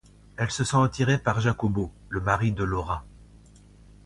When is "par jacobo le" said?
1.19-2.21